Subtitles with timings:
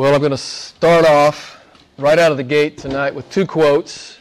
[0.00, 1.62] Well, I'm going to start off
[1.98, 4.16] right out of the gate tonight with two quotes.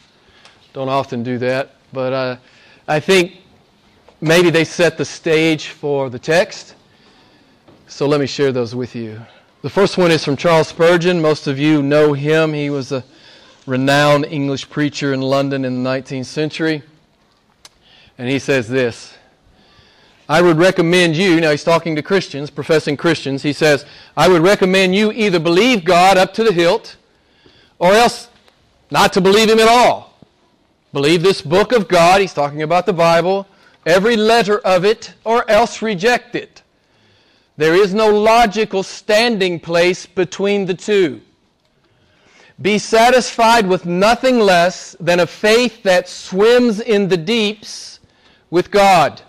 [0.73, 2.35] Don't often do that, but uh,
[2.85, 3.37] I think
[4.19, 6.75] maybe they set the stage for the text.
[7.87, 9.21] So let me share those with you.
[9.61, 11.21] The first one is from Charles Spurgeon.
[11.21, 12.51] Most of you know him.
[12.51, 13.05] He was a
[13.65, 16.83] renowned English preacher in London in the 19th century.
[18.17, 19.13] And he says this
[20.29, 24.43] I would recommend you, now he's talking to Christians, professing Christians, he says, I would
[24.43, 26.95] recommend you either believe God up to the hilt
[27.79, 28.29] or else
[28.91, 30.13] not to believe Him at all.
[30.93, 33.47] Believe this book of God, he's talking about the Bible,
[33.85, 36.63] every letter of it, or else reject it.
[37.57, 41.21] There is no logical standing place between the two.
[42.61, 47.99] Be satisfied with nothing less than a faith that swims in the deeps
[48.49, 49.21] with God.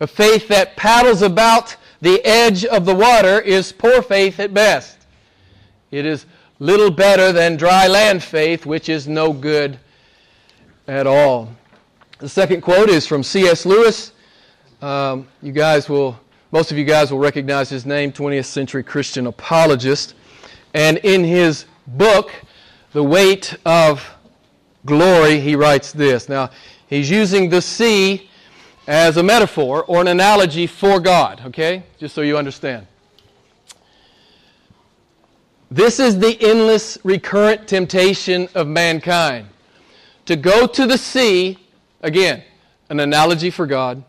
[0.00, 4.98] A faith that paddles about the edge of the water is poor faith at best.
[5.90, 6.26] It is
[6.58, 9.78] little better than dry land faith, which is no good
[10.88, 11.50] at all.
[12.18, 13.64] The second quote is from C.S.
[13.64, 14.12] Lewis.
[14.82, 16.18] Um, you guys will,
[16.52, 20.14] most of you guys will recognize his name, 20th century Christian apologist.
[20.74, 22.32] And in his book,
[22.92, 24.06] The Weight of
[24.84, 26.28] Glory, he writes this.
[26.28, 26.50] Now,
[26.88, 28.28] he's using the sea
[28.86, 31.84] as a metaphor or an analogy for God, okay?
[31.98, 32.86] Just so you understand.
[35.70, 39.48] This is the endless, recurrent temptation of mankind
[40.26, 41.58] to go to the sea,
[42.02, 42.42] again,
[42.88, 44.04] an analogy for God,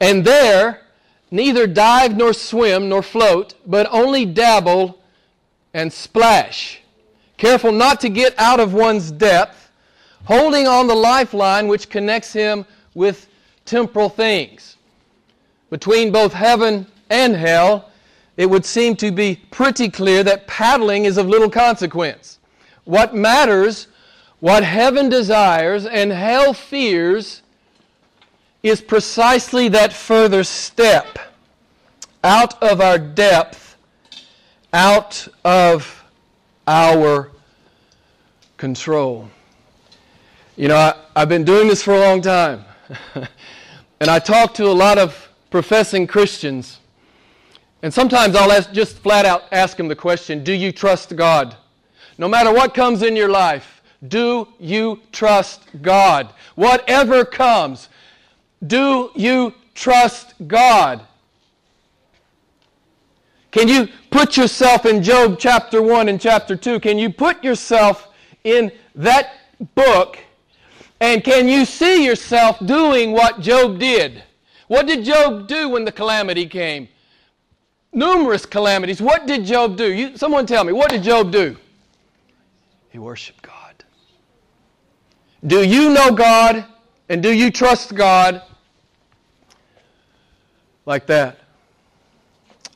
[0.00, 0.82] and there
[1.30, 4.98] neither dive nor swim nor float, but only dabble
[5.74, 6.80] and splash.
[7.36, 9.70] Careful not to get out of one's depth,
[10.24, 13.28] holding on the lifeline which connects him with
[13.68, 14.76] temporal things.
[15.70, 17.90] Between both heaven and hell,
[18.36, 22.38] it would seem to be pretty clear that paddling is of little consequence.
[22.84, 23.88] What matters,
[24.40, 27.42] what heaven desires and hell fears,
[28.62, 31.18] is precisely that further step
[32.24, 33.76] out of our depth,
[34.72, 36.04] out of
[36.66, 37.30] our
[38.56, 39.28] control.
[40.56, 40.76] You know,
[41.14, 42.64] I, have been doing this for a long time.
[44.00, 46.78] And I talk to a lot of professing Christians,
[47.82, 51.56] and sometimes I'll ask, just flat out ask them the question Do you trust God?
[52.16, 56.32] No matter what comes in your life, do you trust God?
[56.54, 57.88] Whatever comes,
[58.66, 61.00] do you trust God?
[63.50, 66.80] Can you put yourself in Job chapter 1 and chapter 2?
[66.80, 68.08] Can you put yourself
[68.44, 69.32] in that
[69.74, 70.18] book
[71.00, 74.22] and can you see yourself doing what Job did?
[74.66, 76.88] What did Job do when the calamity came?
[77.92, 79.00] Numerous calamities.
[79.00, 79.92] What did Job do?
[79.92, 81.56] You, someone tell me, what did Job do?
[82.90, 83.84] He worshiped God.
[85.46, 86.66] Do you know God
[87.08, 88.42] and do you trust God
[90.84, 91.38] like that?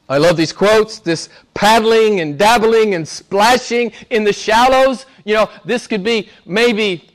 [0.09, 5.07] I love these quotes, this paddling and dabbling and splashing in the shallows.
[5.25, 7.12] You know, this could be maybe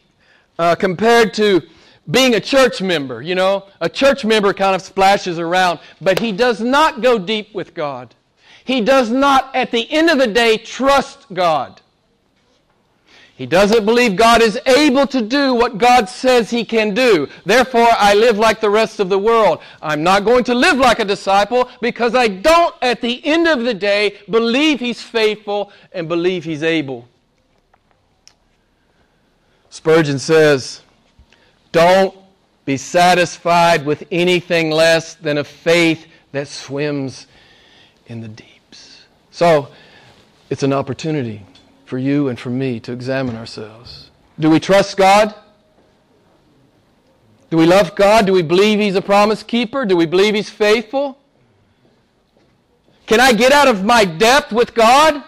[0.60, 1.62] uh, compared to
[2.10, 3.22] being a church member.
[3.22, 7.54] You know, a church member kind of splashes around, but he does not go deep
[7.54, 8.16] with God.
[8.64, 11.82] He does not, at the end of the day, trust God.
[13.38, 17.30] He doesn't believe God is able to do what God says he can do.
[17.46, 19.60] Therefore, I live like the rest of the world.
[19.80, 23.64] I'm not going to live like a disciple because I don't, at the end of
[23.64, 27.08] the day, believe he's faithful and believe he's able.
[29.78, 30.82] Spurgeon says,
[31.72, 32.12] Don't
[32.66, 37.28] be satisfied with anything less than a faith that swims
[38.08, 39.06] in the deeps.
[39.30, 39.68] So,
[40.50, 41.46] it's an opportunity
[41.86, 44.10] for you and for me to examine ourselves.
[44.40, 45.36] Do we trust God?
[47.52, 48.26] Do we love God?
[48.26, 49.86] Do we believe He's a promise keeper?
[49.86, 51.20] Do we believe He's faithful?
[53.06, 55.24] Can I get out of my depth with God?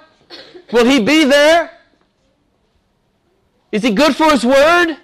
[0.72, 1.79] Will He be there?
[3.72, 4.98] Is he good for his word?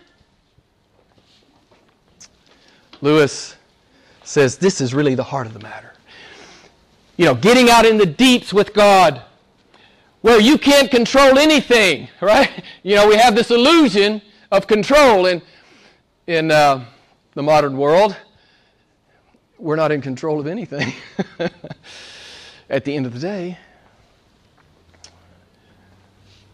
[3.02, 3.56] Lewis
[4.24, 5.94] says this is really the heart of the matter.
[7.18, 9.22] You know, getting out in the deeps with God
[10.22, 12.64] where you can't control anything, right?
[12.82, 14.22] You know, we have this illusion
[14.52, 15.42] of control in,
[16.26, 16.84] in uh,
[17.36, 18.16] the modern world.
[19.60, 20.94] We're not in control of anything
[22.70, 23.58] at the end of the day.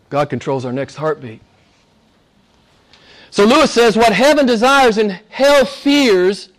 [0.10, 1.42] God controls our next heartbeat.
[3.32, 6.50] So Lewis says what heaven desires and hell fears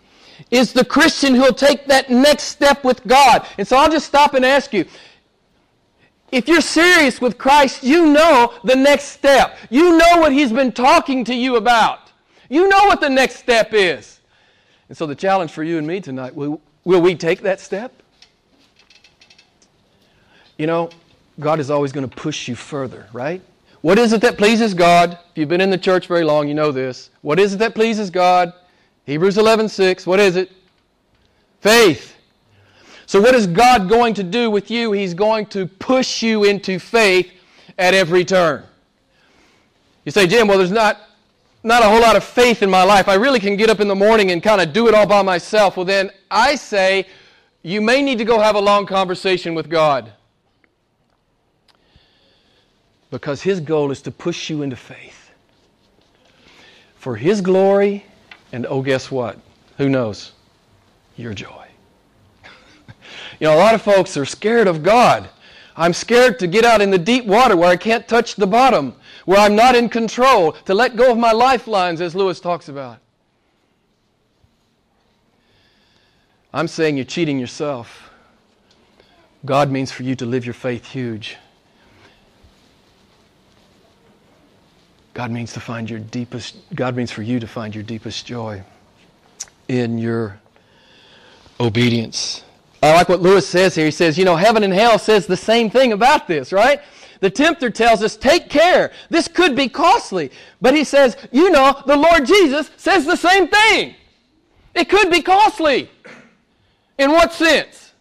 [0.51, 3.47] is the Christian who'll take that next step with God.
[3.59, 4.87] And so I'll just stop and ask you
[6.33, 9.59] if you're serious with Christ, you know the next step.
[9.69, 12.11] You know what He's been talking to you about.
[12.49, 14.21] You know what the next step is.
[14.89, 17.93] And so the challenge for you and me tonight will, will we take that step?
[20.57, 20.89] You know,
[21.39, 23.43] God is always going to push you further, right?
[23.83, 25.19] What is it that pleases God?
[25.33, 27.11] If you've been in the church very long, you know this.
[27.21, 28.53] What is it that pleases God?
[29.07, 30.07] Hebrews 11:6.
[30.07, 30.51] What is it?
[31.61, 32.17] Faith.
[33.07, 34.93] So what is God going to do with you?
[34.93, 37.31] He's going to push you into faith
[37.77, 38.63] at every turn.
[40.05, 40.99] You say, Jim, well, there's not,
[41.63, 43.09] not a whole lot of faith in my life.
[43.09, 45.23] I really can get up in the morning and kind of do it all by
[45.23, 45.77] myself.
[45.77, 47.07] Well, then I say,
[47.63, 50.13] you may need to go have a long conversation with God
[53.13, 55.31] because His goal is to push you into faith
[56.97, 58.05] for His glory,
[58.53, 59.39] and oh, guess what?
[59.77, 60.33] Who knows?
[61.17, 61.67] Your joy.
[63.39, 65.29] you know, a lot of folks are scared of God.
[65.77, 68.95] I'm scared to get out in the deep water where I can't touch the bottom,
[69.27, 72.99] where I'm not in control, to let go of my lifelines, as Lewis talks about.
[76.55, 78.11] I'm saying you're cheating yourself.
[79.45, 81.37] God means for you to live your faith huge.
[85.15, 88.63] God means to find your deepest, God means for you to find your deepest joy
[89.69, 90.41] in your
[91.61, 92.45] obedience.
[92.83, 93.85] I like what Lewis says here.
[93.85, 96.81] He says, you know, heaven and hell says the same thing about this, right?
[97.21, 98.91] The tempter tells us, take care.
[99.09, 100.33] This could be costly.
[100.61, 103.95] But he says, you know, the Lord Jesus says the same thing.
[104.75, 105.89] It could be costly.
[106.99, 107.93] In what sense?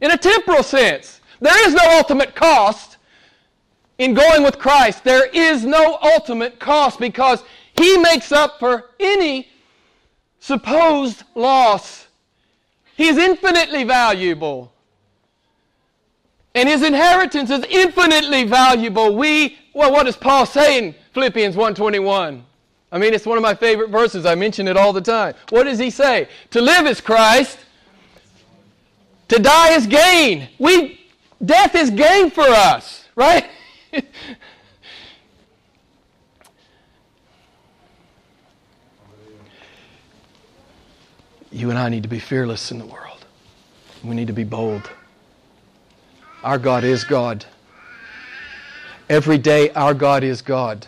[0.00, 1.20] In a temporal sense.
[1.40, 2.95] There is no ultimate cost
[3.98, 7.42] in going with Christ, there is no ultimate cost because
[7.78, 9.48] He makes up for any
[10.40, 12.06] supposed loss.
[12.96, 14.72] He is infinitely valuable.
[16.54, 19.14] And his inheritance is infinitely valuable.
[19.14, 22.40] We, well, what does Paul say in Philippians 1.21?
[22.90, 24.24] I mean, it's one of my favorite verses.
[24.24, 25.34] I mention it all the time.
[25.50, 26.28] What does he say?
[26.52, 27.58] To live is Christ.
[29.28, 30.48] To die is gain.
[30.58, 31.00] We,
[31.44, 33.50] death is gain for us, right?
[41.52, 43.24] you and I need to be fearless in the world.
[44.04, 44.90] We need to be bold.
[46.42, 47.44] Our God is God.
[49.08, 50.86] Every day, our God is God.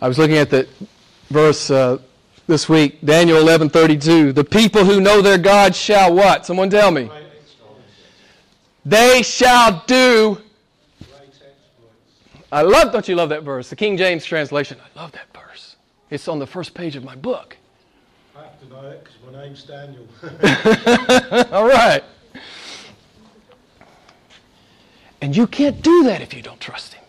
[0.00, 0.68] I was looking at the
[1.28, 1.98] verse uh,
[2.46, 4.34] this week, Daniel 11:32.
[4.34, 6.46] The people who know their God shall what?
[6.46, 7.10] Someone tell me.
[8.84, 10.38] They shall do
[12.52, 13.70] I love, don't you love that verse?
[13.70, 14.78] The King James translation.
[14.80, 15.76] I love that verse.
[16.10, 17.56] It's on the first page of my book.
[18.36, 20.06] I have to know it because my name's Daniel.
[21.52, 22.02] All right.
[25.20, 27.04] And you can't do that if you don't trust Him.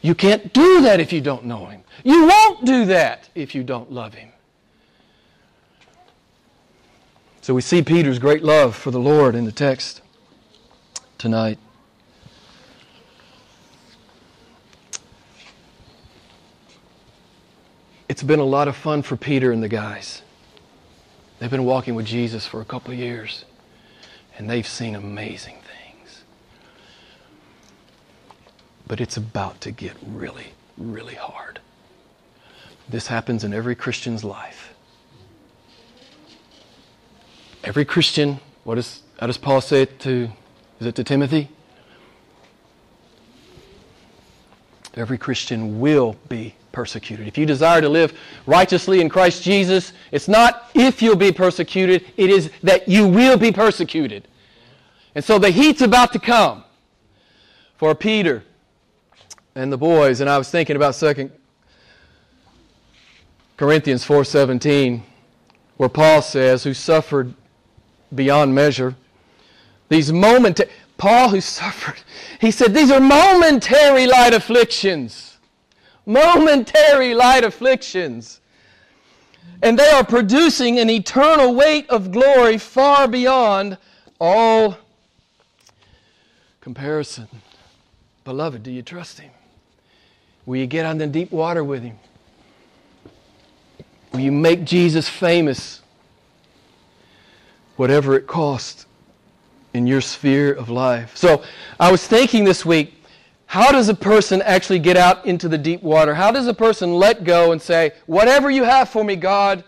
[0.00, 1.82] You can't do that if you don't know Him.
[2.02, 4.30] You won't do that if you don't love Him.
[7.42, 10.00] So we see Peter's great love for the Lord in the text
[11.18, 11.58] tonight.
[18.12, 20.20] It's been a lot of fun for Peter and the guys.
[21.38, 23.46] They've been walking with Jesus for a couple of years,
[24.36, 26.22] and they've seen amazing things.
[28.86, 31.60] But it's about to get really, really hard.
[32.86, 34.74] This happens in every Christian's life.
[37.64, 40.28] Every Christian, what does, how does Paul say it to,
[40.80, 41.48] is it to Timothy?
[44.94, 47.26] Every Christian will be persecuted.
[47.26, 52.04] If you desire to live righteously in Christ Jesus, it's not if you'll be persecuted,
[52.16, 54.28] it is that you will be persecuted.
[55.14, 56.64] And so the heat's about to come
[57.76, 58.44] for Peter
[59.54, 60.20] and the boys.
[60.20, 61.30] And I was thinking about 2
[63.56, 65.02] Corinthians 4:17
[65.76, 67.34] where Paul says who suffered
[68.14, 68.94] beyond measure
[69.88, 70.70] these momentary
[71.02, 72.00] Paul who suffered
[72.40, 75.32] he said these are momentary light afflictions
[76.06, 78.40] momentary light afflictions.
[79.62, 83.78] And they are producing an eternal weight of glory far beyond
[84.20, 84.76] all
[86.60, 87.28] comparison.
[88.24, 89.30] Beloved, do you trust Him?
[90.46, 91.98] Will you get on the deep water with Him?
[94.12, 95.80] Will you make Jesus famous,
[97.76, 98.86] whatever it costs
[99.74, 101.16] in your sphere of life?
[101.16, 101.42] So
[101.78, 102.94] I was thinking this week,
[103.46, 106.14] how does a person actually get out into the deep water?
[106.14, 109.62] How does a person let go and say, Whatever you have for me, God,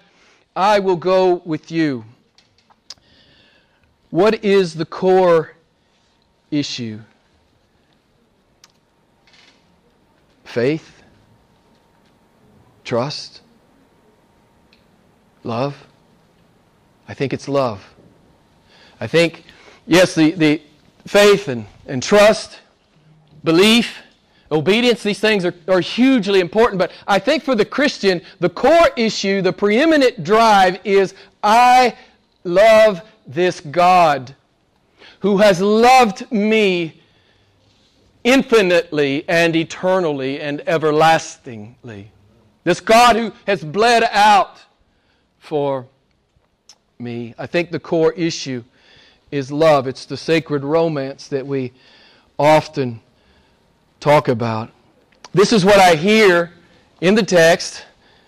[0.56, 2.04] I will go with you?
[4.10, 5.56] What is the core
[6.50, 7.00] issue
[10.44, 11.02] faith,
[12.84, 13.42] trust,
[15.42, 15.86] love?
[17.08, 17.92] I think it's love.
[19.00, 19.44] I think,
[19.86, 20.62] yes, the, the
[21.06, 22.60] faith and, and trust,
[23.42, 23.98] belief,
[24.50, 26.78] obedience, these things are, are hugely important.
[26.78, 31.96] But I think for the Christian, the core issue, the preeminent drive is I
[32.44, 34.34] love this God
[35.20, 37.00] who has loved me
[38.24, 42.10] infinitely and eternally and everlastingly.
[42.64, 44.60] This God who has bled out
[45.38, 45.86] for
[46.98, 47.34] me.
[47.38, 48.64] I think the core issue
[49.34, 49.88] is love.
[49.88, 51.72] It's the sacred romance that we
[52.38, 53.00] often
[53.98, 54.70] talk about.
[55.32, 56.52] This is what I hear
[57.00, 57.84] in the text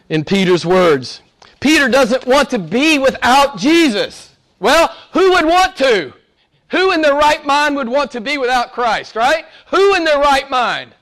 [0.09, 1.21] in Peter's words.
[1.61, 4.35] Peter doesn't want to be without Jesus.
[4.59, 6.13] Well, who would want to?
[6.73, 9.45] Who in their right mind would want to be without Christ, right?
[9.69, 10.93] Who in their right mind?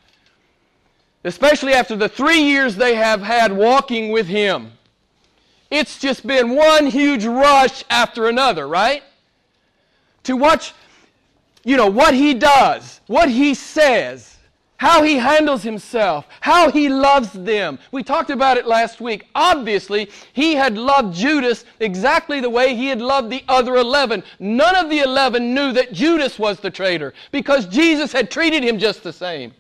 [1.25, 4.73] Especially after the three years they have had walking with Him.
[5.71, 9.03] It's just been one huge rush after another, right?
[10.25, 10.75] To watch,
[11.65, 14.35] you know, what He does, what He says,
[14.85, 17.79] how he handles himself, how he loves them.
[17.91, 19.27] We talked about it last week.
[19.35, 24.23] Obviously, he had loved Judas exactly the way he had loved the other 11.
[24.41, 28.79] None of the 11 knew that Judas was the traitor because Jesus had treated him
[28.79, 29.55] just the same.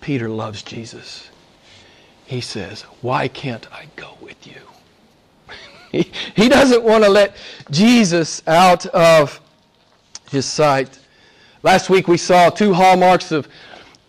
[0.00, 1.28] Peter loves Jesus.
[2.32, 4.54] He says, Why can't I go with you?
[5.92, 7.36] He, he doesn't want to let
[7.70, 9.38] Jesus out of
[10.30, 10.98] his sight.
[11.62, 13.46] Last week we saw two hallmarks of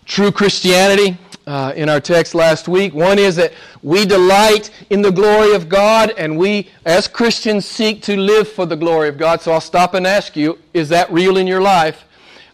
[0.06, 2.94] true Christianity uh, in our text last week.
[2.94, 3.52] One is that
[3.82, 8.66] we delight in the glory of God, and we, as Christians, seek to live for
[8.66, 9.42] the glory of God.
[9.42, 12.06] So I'll stop and ask you is that real in your life?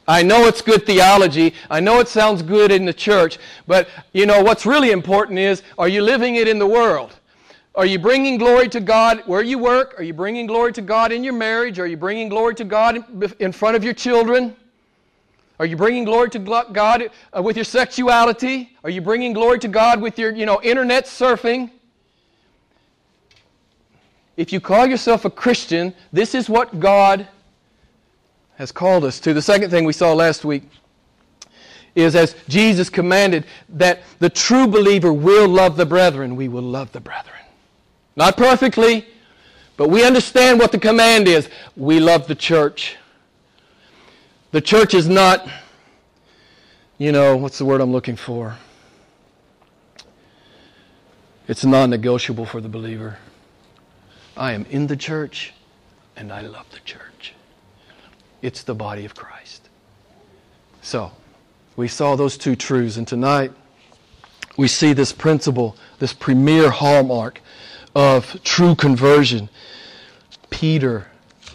[0.09, 1.53] I know it's good theology.
[1.69, 3.37] I know it sounds good in the church.
[3.67, 7.15] But, you know, what's really important is are you living it in the world?
[7.75, 9.93] Are you bringing glory to God where you work?
[9.99, 11.77] Are you bringing glory to God in your marriage?
[11.77, 13.05] Are you bringing glory to God
[13.39, 14.55] in front of your children?
[15.59, 18.75] Are you bringing glory to God uh, with your sexuality?
[18.83, 21.69] Are you bringing glory to God with your, you know, internet surfing?
[24.37, 27.27] If you call yourself a Christian, this is what God
[28.59, 29.33] has called us to.
[29.33, 30.63] The second thing we saw last week
[31.95, 36.91] is as Jesus commanded that the true believer will love the brethren, we will love
[36.91, 37.39] the brethren.
[38.17, 39.07] Not perfectly,
[39.77, 41.49] but we understand what the command is.
[41.77, 42.97] We love the church.
[44.51, 45.47] The church is not,
[46.97, 48.57] you know, what's the word I'm looking for?
[51.47, 53.19] It's non negotiable for the believer.
[54.35, 55.53] I am in the church
[56.17, 57.33] and I love the church.
[58.41, 59.69] It's the body of Christ.
[60.81, 61.11] So,
[61.75, 63.51] we saw those two truths, and tonight
[64.57, 67.41] we see this principle, this premier hallmark
[67.95, 69.49] of true conversion.
[70.49, 71.07] Peter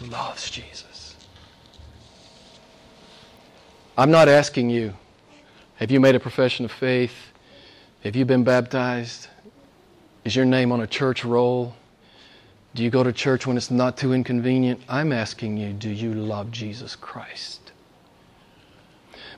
[0.09, 1.15] loves Jesus.
[3.97, 4.93] I'm not asking you,
[5.75, 7.13] have you made a profession of faith?
[8.03, 9.27] Have you been baptized?
[10.23, 11.75] Is your name on a church roll?
[12.75, 14.81] Do you go to church when it's not too inconvenient?
[14.89, 17.71] I'm asking you, do you love Jesus Christ?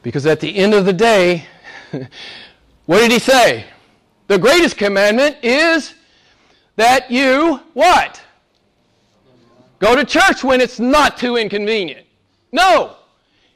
[0.02, 1.46] Because at the end of the day,
[2.88, 3.66] what did he say?
[4.26, 5.94] The greatest commandment is
[6.78, 8.20] that you what?
[9.78, 12.08] Go to church when it's not too inconvenient.
[12.52, 12.96] No.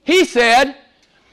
[0.03, 0.75] He said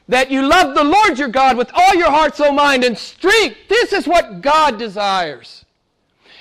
[0.09, 3.59] that you love the Lord your God with all your heart, soul, mind, and strength.
[3.69, 5.67] This is what God desires.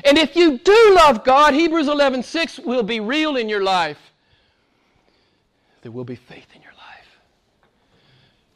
[0.03, 3.99] And if you do love God, Hebrews 11 6 will be real in your life.
[5.81, 7.19] There will be faith in your life.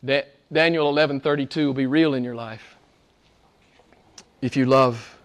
[0.03, 2.75] That Daniel 11 32 will be real in your life.
[4.41, 5.17] If you love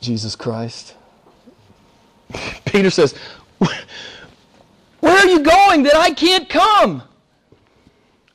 [0.00, 0.94] Jesus Christ.
[2.64, 3.14] Peter says,
[3.58, 7.02] Where are you going that I can't come?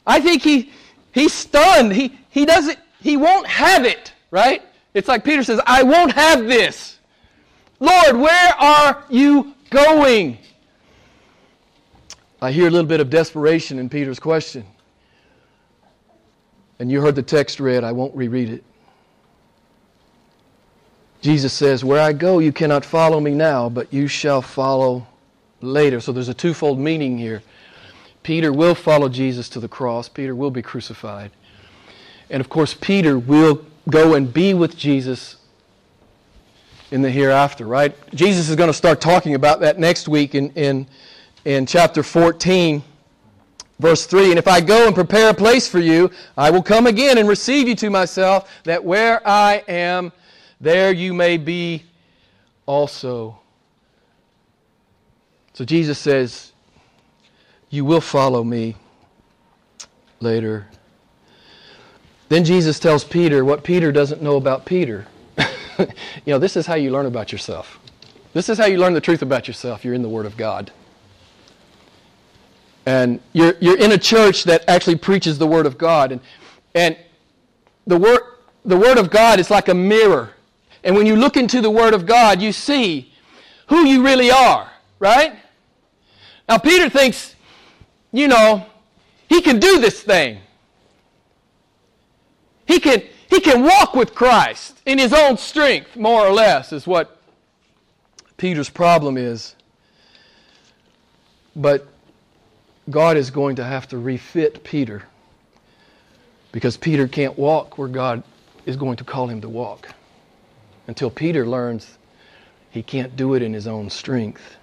[0.05, 0.71] I think he,
[1.11, 1.93] he's stunned.
[1.93, 4.63] He, he doesn't, he won't have it, right?
[4.93, 6.97] It's like Peter says, I won't have this.
[7.79, 10.37] Lord, where are you going?
[12.41, 14.65] I hear a little bit of desperation in Peter's question.
[16.79, 18.63] And you heard the text read, I won't reread it.
[21.21, 25.05] Jesus says, Where I go, you cannot follow me now, but you shall follow
[25.61, 25.99] later.
[25.99, 27.43] So there's a twofold meaning here.
[28.23, 31.31] Peter will follow Jesus to the cross, Peter will be crucified.
[32.29, 35.37] And of course, Peter will go and be with Jesus
[36.91, 37.95] in the hereafter, right?
[38.13, 40.87] Jesus is going to start talking about that next week in, in,
[41.45, 42.81] in chapter 14,
[43.79, 44.31] verse 3.
[44.31, 47.27] And if I go and prepare a place for you, I will come again and
[47.27, 50.11] receive you to myself, that where I am,
[50.59, 51.83] there you may be
[52.65, 53.39] also.
[55.53, 56.53] So Jesus says,
[57.69, 58.75] You will follow me
[60.19, 60.67] later.
[62.29, 65.07] Then Jesus tells Peter what Peter doesn't know about Peter.
[65.79, 65.87] you
[66.27, 67.79] know, this is how you learn about yourself.
[68.33, 69.83] This is how you learn the truth about yourself.
[69.83, 70.71] You're in the Word of God.
[72.85, 76.11] And you're, you're in a church that actually preaches the Word of God.
[76.11, 76.21] And,
[76.75, 76.95] and
[77.87, 78.21] the, word,
[78.63, 80.31] the Word of God is like a mirror.
[80.83, 83.11] And when you look into the Word of God, you see
[83.67, 85.33] who you really are, right?
[86.47, 87.35] Now, Peter thinks,
[88.11, 88.65] you know,
[89.27, 90.41] he can do this thing.
[92.69, 96.85] He can, he can walk with Christ in his own strength, more or less, is
[96.85, 97.19] what
[98.37, 99.55] Peter's problem is.
[101.55, 101.87] But
[102.87, 105.01] God is going to have to refit Peter
[106.51, 108.21] because Peter can't walk where God
[108.67, 109.89] is going to call him to walk
[110.85, 111.97] until Peter learns
[112.69, 114.57] he can't do it in his own strength.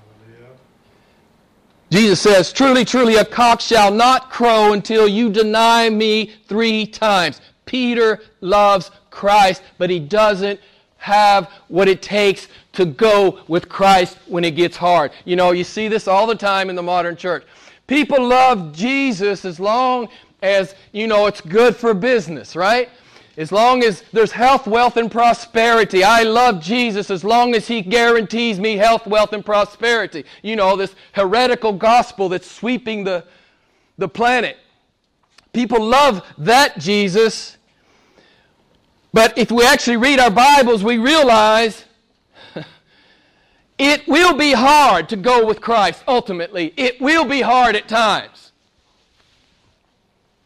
[1.90, 7.40] Jesus says, Truly, truly, a cock shall not crow until you deny me three times.
[7.66, 10.58] Peter loves Christ, but he doesn't
[10.98, 15.12] have what it takes to go with Christ when it gets hard.
[15.24, 17.44] You know, you see this all the time in the modern church.
[17.86, 20.08] People love Jesus as long
[20.42, 22.88] as, you know, it's good for business, right?
[23.36, 26.02] As long as there's health, wealth, and prosperity.
[26.02, 30.24] I love Jesus as long as He guarantees me health, wealth, and prosperity.
[30.42, 33.24] You know, this heretical gospel that's sweeping the,
[33.98, 34.56] the planet.
[35.52, 37.55] People love that Jesus.
[39.16, 41.86] But if we actually read our Bibles, we realize
[43.78, 46.74] it will be hard to go with Christ ultimately.
[46.76, 48.52] It will be hard at times.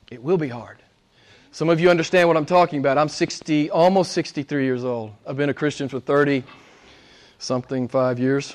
[0.09, 0.79] It will be hard.
[1.51, 2.97] Some of you understand what I'm talking about.
[2.97, 5.15] I'm 60, almost 63 years old.
[5.27, 6.45] I've been a Christian for 30
[7.41, 8.55] something, five years.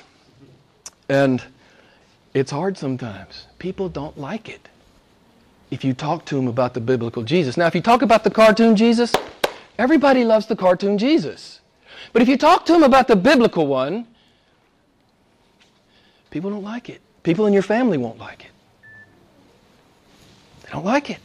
[1.10, 1.42] And
[2.32, 3.48] it's hard sometimes.
[3.58, 4.66] People don't like it
[5.70, 7.58] if you talk to them about the biblical Jesus.
[7.58, 9.12] Now, if you talk about the cartoon Jesus,
[9.78, 11.60] everybody loves the cartoon Jesus.
[12.12, 14.06] But if you talk to them about the biblical one,
[16.30, 17.00] people don't like it.
[17.22, 18.50] People in your family won't like it.
[20.62, 21.18] They don't like it.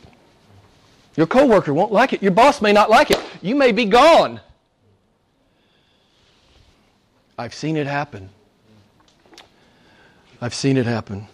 [1.16, 2.24] Your coworker won't like it.
[2.24, 3.20] Your boss may not like it.
[3.42, 4.40] You may be gone.
[7.38, 8.30] I've seen it happen.
[10.42, 11.28] I've seen it happen.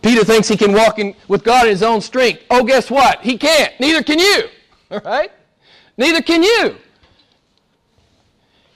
[0.00, 2.42] Peter thinks he can walk in, with God in his own strength.
[2.50, 3.20] Oh, guess what?
[3.20, 3.72] He can't.
[3.78, 4.48] Neither can you.
[4.90, 5.30] All right?
[5.96, 6.76] Neither can you.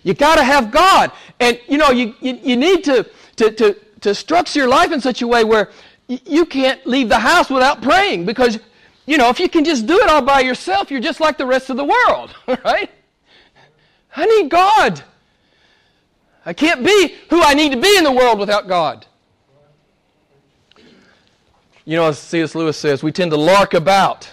[0.03, 1.11] You got to have God.
[1.41, 5.01] And, you know, you, you, you need to, to, to, to structure your life in
[5.01, 5.71] such a way where
[6.09, 8.61] you can't leave the house without praying because
[9.07, 11.47] you know, if you can just do it all by yourself, you're just like the
[11.47, 12.91] rest of the world, right?
[14.15, 15.03] I need God.
[16.45, 19.07] I can't be who I need to be in the world without God.
[21.85, 22.57] You know, as C.S.
[22.57, 24.29] Lewis says, we tend to lark about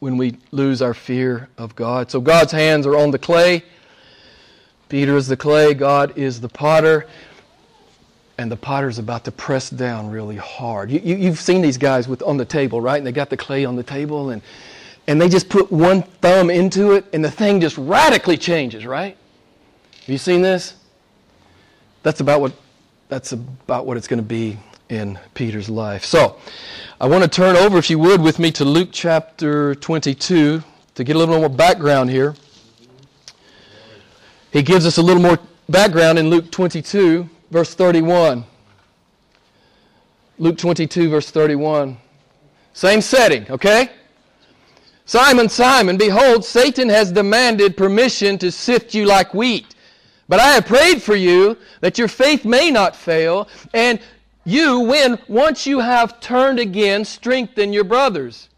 [0.00, 2.10] when we lose our fear of God.
[2.10, 3.64] So God's hands are on the clay.
[4.88, 7.06] Peter is the clay, God is the potter
[8.38, 10.90] and the potter's about to press down really hard.
[10.90, 12.98] You, you, have seen these guys with on the table, right?
[12.98, 14.42] And they got the clay on the table, and
[15.06, 19.16] and they just put one thumb into it, and the thing just radically changes, right?
[20.00, 20.74] Have you seen this?
[22.02, 22.54] That's about what
[23.08, 26.04] that's about what it's going to be in Peter's life.
[26.04, 26.38] So,
[27.00, 30.62] I want to turn over, if you would, with me to Luke chapter 22
[30.94, 32.34] to get a little more background here.
[34.52, 38.44] He gives us a little more background in Luke 22 verse 31.
[40.38, 41.96] Luke 22, verse 31.
[42.72, 43.90] Same setting, okay?
[45.06, 49.76] Simon, Simon, behold, Satan has demanded permission to sift you like wheat.
[50.28, 54.00] But I have prayed for you that your faith may not fail, and
[54.44, 58.48] you, when once you have turned again, strengthen your brothers.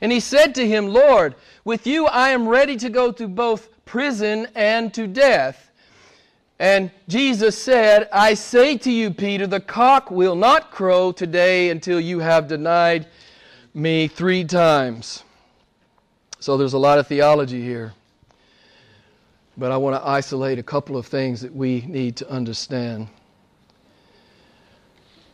[0.00, 3.68] And he said to him, Lord, with you I am ready to go to both
[3.84, 5.70] prison and to death.
[6.58, 11.98] And Jesus said, I say to you, Peter, the cock will not crow today until
[11.98, 13.06] you have denied
[13.74, 15.24] me three times.
[16.38, 17.92] So there's a lot of theology here.
[19.56, 23.08] But I want to isolate a couple of things that we need to understand.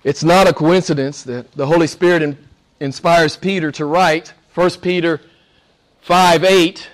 [0.03, 2.39] It's not a coincidence that the Holy Spirit in,
[2.81, 5.21] inspires Peter to write 1 Peter
[6.01, 6.89] 5 8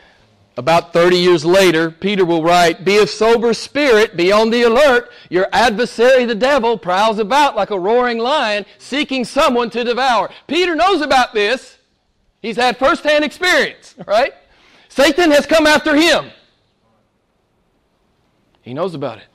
[0.56, 5.10] About 30 years later, Peter will write, Be of sober spirit, be on the alert.
[5.30, 10.30] Your adversary, the devil, prowls about like a roaring lion, seeking someone to devour.
[10.46, 11.78] Peter knows about this.
[12.42, 14.32] He's had firsthand experience, right?
[14.88, 16.30] Satan has come after him.
[18.62, 19.26] He knows about it.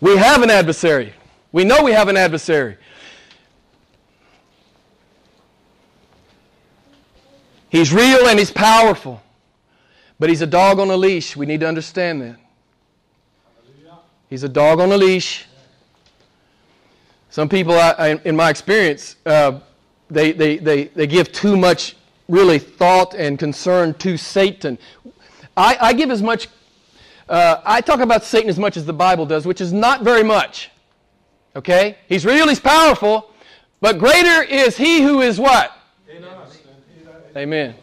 [0.00, 1.14] We have an adversary.
[1.52, 2.76] We know we have an adversary.
[7.68, 9.22] He's real and he's powerful.
[10.18, 11.36] But he's a dog on a leash.
[11.36, 12.36] We need to understand that.
[14.28, 15.44] He's a dog on a leash.
[17.30, 19.60] Some people, I, I, in my experience, uh,
[20.08, 21.96] they, they, they, they give too much
[22.28, 24.78] really thought and concern to Satan.
[25.56, 26.48] I, I give as much,
[27.28, 30.22] uh, I talk about Satan as much as the Bible does, which is not very
[30.22, 30.70] much.
[31.56, 31.96] Okay?
[32.06, 33.30] He's real, he's powerful,
[33.80, 35.72] but greater is he who is what?
[37.36, 37.74] Amen.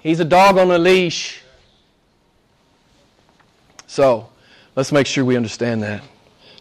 [0.00, 1.42] He's a dog on a leash.
[3.86, 4.28] So,
[4.76, 6.02] let's make sure we understand that.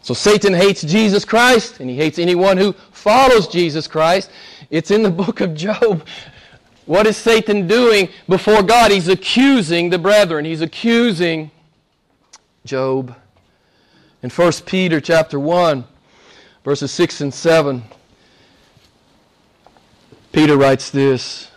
[0.01, 4.29] So, Satan hates Jesus Christ, and he hates anyone who follows Jesus Christ.
[4.69, 6.05] It's in the book of Job.
[6.85, 8.91] What is Satan doing before God?
[8.91, 10.45] He's accusing the brethren.
[10.45, 11.51] He's accusing
[12.65, 13.15] Job.
[14.21, 15.85] In 1 Peter chapter 1,
[16.65, 17.83] verses 6 and 7,
[20.33, 21.49] Peter writes this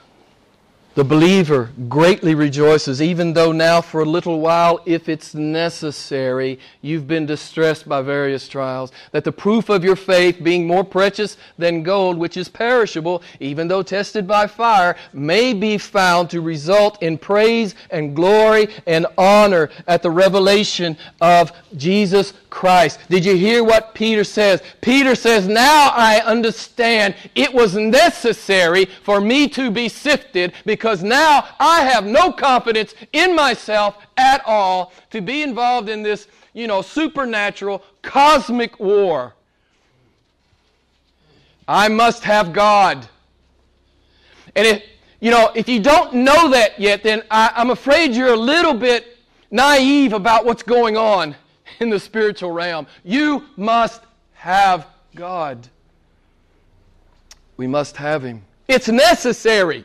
[0.95, 7.09] The believer greatly rejoices, even though now for a little while, if it's necessary, you've
[7.09, 11.83] been distressed by various trials, that the proof of your faith, being more precious than
[11.83, 17.17] gold, which is perishable, even though tested by fire, may be found to result in
[17.17, 22.99] praise and glory and honor at the revelation of Jesus Christ.
[23.09, 24.63] Did you hear what Peter says?
[24.83, 31.47] Peter says, Now I understand it was necessary for me to be sifted because now
[31.61, 36.83] I have no confidence in myself at all to be involved in this, you know,
[36.83, 39.33] supernatural cosmic war.
[41.69, 43.07] I must have God.
[44.57, 44.83] And if,
[45.21, 48.75] you know, if you don't know that yet, then I, I'm afraid you're a little
[48.75, 49.19] bit
[49.53, 51.37] naive about what's going on
[51.79, 52.89] in the spiritual realm.
[53.05, 55.69] You must have God.
[57.57, 58.43] We must have Him.
[58.67, 59.85] It's necessary.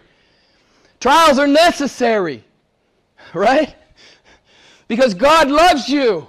[1.08, 2.44] Trials are necessary,
[3.34, 3.74] right?
[4.90, 6.28] Because God loves you.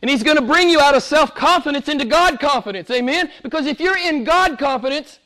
[0.00, 2.88] And He's going to bring you out of self confidence into God confidence.
[2.90, 3.28] Amen?
[3.42, 5.18] Because if you're in God confidence,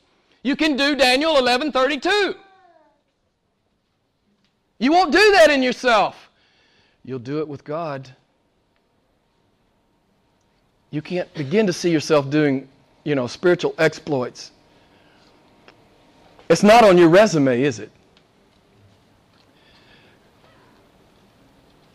[0.43, 2.35] you can do Daniel 11 32.
[4.79, 6.31] You won't do that in yourself.
[7.05, 8.09] You'll do it with God.
[10.93, 12.67] You can't begin to see yourself doing,
[13.05, 14.51] you know, spiritual exploits.
[16.49, 17.93] It's not on your resume, is it?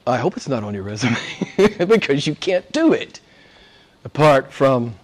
[0.06, 1.18] I hope it's not on your resume
[1.88, 3.22] because you can't do it
[4.04, 4.96] apart from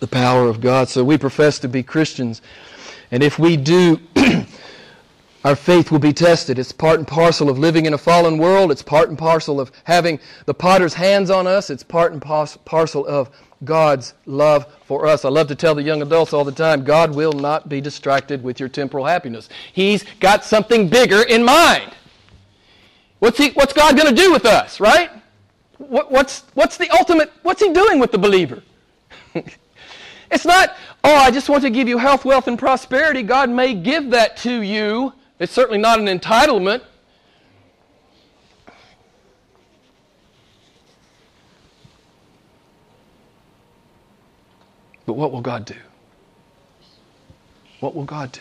[0.00, 0.88] the power of God.
[0.88, 2.42] So we profess to be Christians.
[3.10, 4.00] And if we do,
[5.44, 6.58] our faith will be tested.
[6.58, 8.70] It's part and parcel of living in a fallen world.
[8.70, 11.68] It's part and parcel of having the potter's hands on us.
[11.68, 13.30] It's part and parcel of
[13.64, 15.24] God's love for us.
[15.24, 18.42] I love to tell the young adults all the time God will not be distracted
[18.42, 19.48] with your temporal happiness.
[19.72, 21.92] He's got something bigger in mind.
[23.24, 25.10] What's, he, what's God going to do with us, right?
[25.78, 28.62] What, what's, what's the ultimate, what's he doing with the believer?
[30.30, 33.22] it's not, oh, I just want to give you health, wealth, and prosperity.
[33.22, 35.14] God may give that to you.
[35.38, 36.82] It's certainly not an entitlement.
[45.06, 45.76] But what will God do?
[47.80, 48.40] What will God do?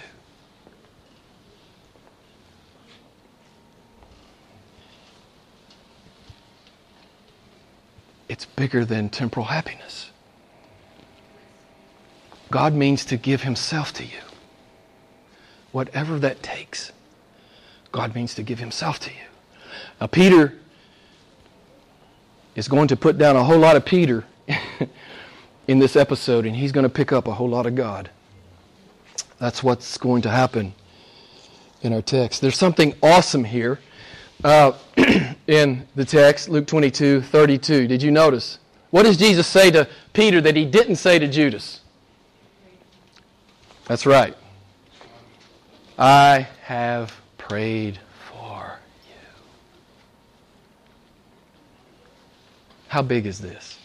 [8.33, 10.09] It's bigger than temporal happiness.
[12.49, 14.21] God means to give Himself to you.
[15.71, 16.91] Whatever that takes,
[17.91, 19.27] God means to give Himself to you.
[20.01, 20.55] Now, Peter
[22.55, 24.25] is going to put down a whole lot of Peter
[25.67, 28.09] in this episode, and he's going to pick up a whole lot of God.
[29.37, 30.73] That's what's going to happen
[31.83, 32.41] in our text.
[32.41, 33.79] There's something awesome here
[34.43, 34.73] uh,
[35.47, 37.87] in the text, Luke 22 32.
[37.87, 38.59] Did you notice?
[38.91, 41.81] What does Jesus say to Peter that he didn't say to Judas?
[43.85, 44.35] That's right.
[45.97, 49.15] I have prayed for you.
[52.87, 53.79] How big is this?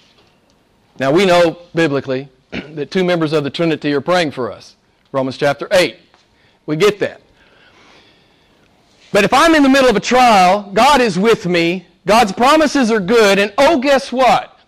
[0.99, 4.77] Now, we know biblically that two members of the Trinity are praying for us.
[5.13, 5.97] Romans chapter 8.
[6.67, 7.23] We get that.
[9.13, 12.91] But if I'm in the middle of a trial, God is with me, God's promises
[12.91, 14.59] are good, and oh, guess what?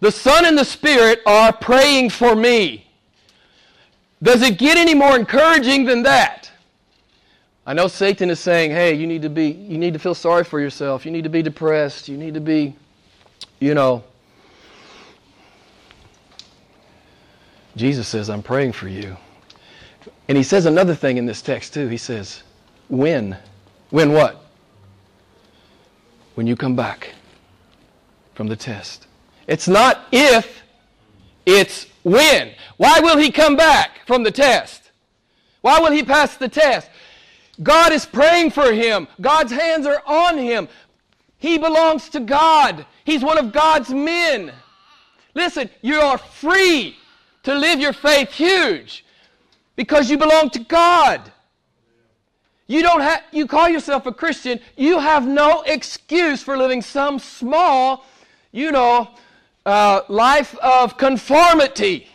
[0.00, 2.86] The Son and the Spirit are praying for me.
[4.22, 6.50] Does it get any more encouraging than that?
[7.66, 10.44] I know Satan is saying, "Hey, you need to be you need to feel sorry
[10.44, 11.06] for yourself.
[11.06, 12.08] You need to be depressed.
[12.08, 12.74] You need to be
[13.64, 14.04] you know,
[17.76, 19.16] Jesus says, I'm praying for you.
[20.28, 21.88] And he says another thing in this text, too.
[21.88, 22.42] He says,
[22.88, 23.36] When?
[23.90, 24.44] When what?
[26.34, 27.14] When you come back
[28.34, 29.06] from the test.
[29.46, 30.62] It's not if,
[31.46, 32.52] it's when.
[32.76, 34.90] Why will he come back from the test?
[35.60, 36.90] Why will he pass the test?
[37.62, 39.06] God is praying for him.
[39.20, 40.68] God's hands are on him.
[41.38, 42.84] He belongs to God.
[43.04, 44.52] He's one of God's men.
[45.34, 46.96] Listen, you are free
[47.42, 49.04] to live your faith huge
[49.76, 51.32] because you belong to God.
[52.66, 57.18] You don't have you call yourself a Christian, you have no excuse for living some
[57.18, 58.04] small,
[58.52, 59.10] you know,
[59.66, 62.08] uh, life of conformity.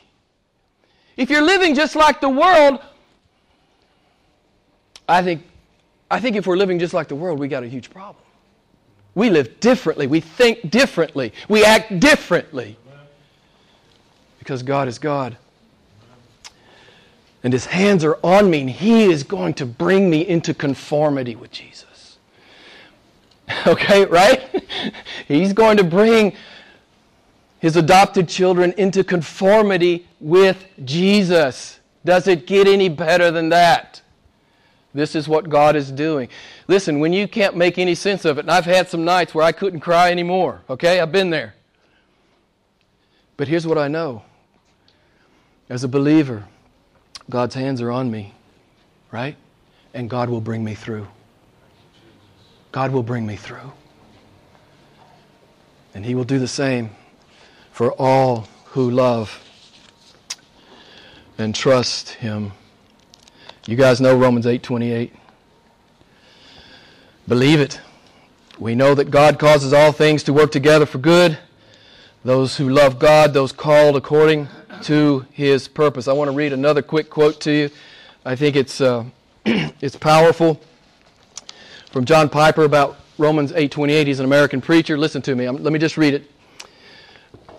[1.17, 2.79] If you're living just like the world,
[5.07, 5.43] I think
[6.09, 8.23] I think if we're living just like the world, we got a huge problem.
[9.13, 10.07] We live differently.
[10.07, 11.33] We think differently.
[11.47, 12.77] We act differently.
[14.39, 15.38] Because God is God.
[17.43, 21.36] And His hands are on me, and He is going to bring me into conformity
[21.36, 21.86] with Jesus.
[23.65, 24.63] Okay, right?
[25.28, 26.34] He's going to bring
[27.60, 31.80] His adopted children into conformity with Jesus.
[32.06, 34.02] Does it get any better than that?
[34.93, 36.30] This is what God is doing.
[36.67, 39.45] Listen, when you can't make any sense of it, and I've had some nights where
[39.45, 40.99] I couldn't cry anymore, okay?
[40.99, 41.56] I've been there.
[43.38, 44.23] But here's what I know
[45.69, 46.45] as a believer,
[47.30, 48.34] God's hands are on me,
[49.12, 49.36] right?
[49.94, 51.08] And God will bring me through.
[52.72, 53.72] God will bring me through.
[55.94, 56.92] And He will do the same
[57.72, 59.44] for all who love
[61.38, 62.52] and trust Him.
[63.68, 65.12] You guys know Romans 8:28.
[67.28, 67.80] Believe it.
[68.58, 71.38] We know that God causes all things to work together for good.
[72.26, 74.50] Those who love God, those called according
[74.84, 76.08] to his purpose.
[76.08, 77.70] I want to read another quick quote to you.
[78.26, 79.06] I think it's, uh,
[79.46, 80.60] it's powerful.
[81.92, 84.08] From John Piper about Romans 8:28.
[84.08, 84.98] He's an American preacher.
[84.98, 85.46] Listen to me.
[85.46, 86.32] I'm, let me just read it.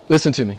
[0.08, 0.58] Listen to me.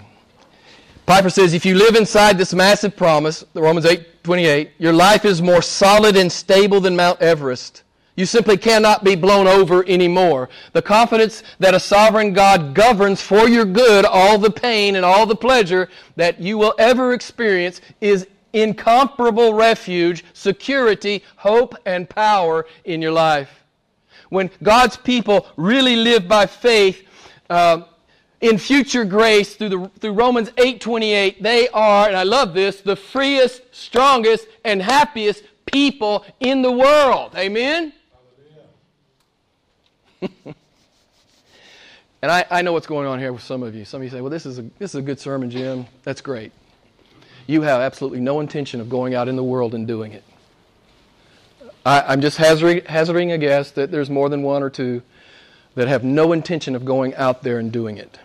[1.06, 5.26] Piper says, if you live inside this massive promise, the Romans 8 28, your life
[5.26, 7.84] is more solid and stable than Mount Everest.
[8.22, 10.48] You simply cannot be blown over anymore.
[10.74, 15.26] The confidence that a sovereign God governs for your good all the pain and all
[15.26, 23.02] the pleasure that you will ever experience is incomparable refuge, security, hope, and power in
[23.02, 23.64] your life.
[24.30, 27.04] When God's people really live by faith,
[27.50, 27.86] uh,
[28.40, 32.96] in future grace through, the, through Romans 8:28, they are, and I love this, the
[32.96, 37.34] freest, strongest, and happiest people in the world.
[37.36, 37.94] Amen?
[40.46, 40.56] and
[42.24, 43.86] I, I know what's going on here with some of you.
[43.86, 45.88] Some of you say, well, this is, a, this is a good sermon, Jim.
[46.04, 46.52] That's great.
[47.48, 50.24] You have absolutely no intention of going out in the world and doing it.
[51.86, 55.02] I, am just hazarding, hazarding a guess that there's more than one or two
[55.74, 58.20] that have no intention of going out there and doing it.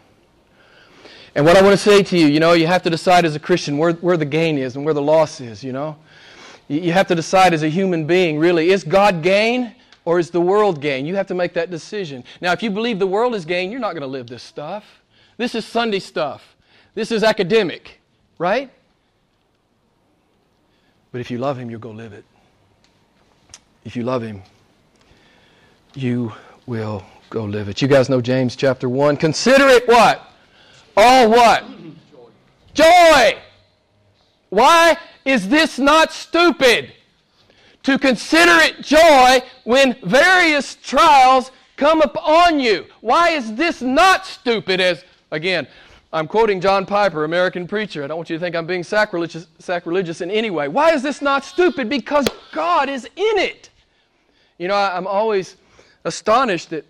[1.34, 3.34] And what I want to say to you, you know, you have to decide as
[3.34, 5.96] a Christian where, where the gain is and where the loss is, you know.
[6.68, 9.74] You have to decide as a human being, really, is God gain
[10.06, 11.04] or is the world gain?
[11.04, 12.24] You have to make that decision.
[12.40, 15.02] Now, if you believe the world is gain, you're not going to live this stuff.
[15.36, 16.56] This is Sunday stuff.
[16.94, 18.00] This is academic,
[18.38, 18.70] right?
[21.12, 22.24] But if you love Him, you'll go live it.
[23.84, 24.42] If you love Him,
[25.94, 26.32] you
[26.66, 27.82] will go live it.
[27.82, 29.16] You guys know James chapter 1.
[29.16, 30.30] Consider it what?
[30.96, 31.64] All what?
[32.74, 33.38] Joy.
[34.50, 36.92] Why is this not stupid?
[37.86, 42.86] To consider it joy when various trials come upon you.
[43.00, 44.80] Why is this not stupid?
[44.80, 45.68] As, again,
[46.12, 48.02] I'm quoting John Piper, American preacher.
[48.02, 50.66] I don't want you to think I'm being sacrilegious, sacrilegious in any way.
[50.66, 51.88] Why is this not stupid?
[51.88, 53.70] Because God is in it.
[54.58, 55.54] You know, I'm always
[56.02, 56.84] astonished that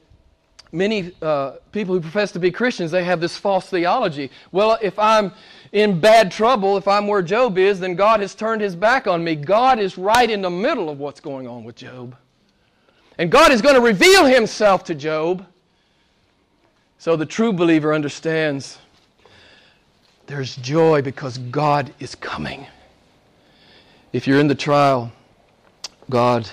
[0.72, 4.30] many uh, people who profess to be Christians, they have this false theology.
[4.50, 5.32] Well, if I'm
[5.76, 9.22] in bad trouble, if I'm where Job is, then God has turned his back on
[9.22, 9.34] me.
[9.34, 12.16] God is right in the middle of what's going on with Job.
[13.18, 15.44] And God is going to reveal himself to Job.
[16.96, 18.78] So the true believer understands
[20.26, 22.66] there's joy because God is coming.
[24.14, 25.12] If you're in the trial,
[26.08, 26.48] God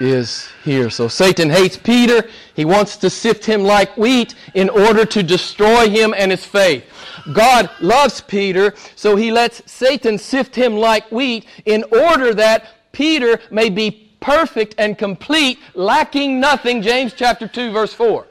[0.00, 0.90] is here.
[0.90, 2.28] So Satan hates Peter.
[2.54, 6.84] He wants to sift him like wheat in order to destroy him and his faith.
[7.32, 13.40] God loves Peter, so he lets Satan sift him like wheat in order that Peter
[13.50, 16.82] may be perfect and complete, lacking nothing.
[16.82, 18.26] James chapter 2 verse 4.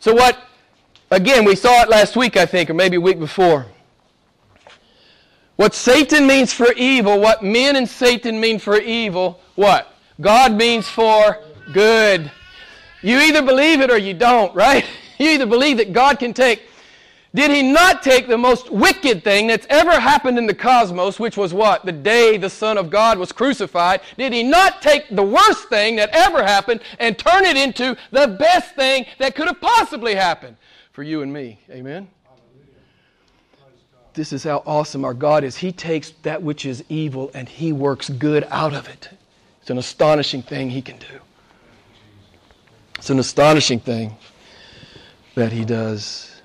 [0.00, 0.38] So what
[1.10, 3.66] again, we saw it last week I think or maybe a week before.
[5.56, 9.94] What Satan means for evil, what men and Satan mean for evil, what?
[10.20, 11.38] God means for
[11.72, 12.30] good.
[13.02, 14.84] You either believe it or you don't, right?
[15.16, 16.68] You either believe that God can take.
[17.34, 21.36] Did he not take the most wicked thing that's ever happened in the cosmos, which
[21.36, 21.84] was what?
[21.84, 24.00] The day the Son of God was crucified.
[24.18, 28.36] Did he not take the worst thing that ever happened and turn it into the
[28.38, 30.56] best thing that could have possibly happened
[30.92, 31.60] for you and me?
[31.70, 32.08] Amen?
[34.14, 35.56] This is how awesome our God is.
[35.56, 39.10] He takes that which is evil and he works good out of it.
[39.64, 41.20] It's an astonishing thing he can do.
[42.98, 44.14] It's an astonishing thing
[45.36, 46.42] that he does.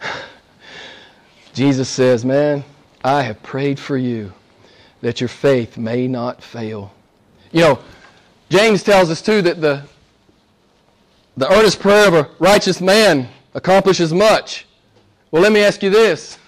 [1.54, 2.62] Jesus says, Man,
[3.02, 4.32] I have prayed for you
[5.00, 6.94] that your faith may not fail.
[7.50, 7.78] You know,
[8.48, 9.82] James tells us too that the,
[11.36, 14.66] the earnest prayer of a righteous man accomplishes much.
[15.32, 16.38] Well, let me ask you this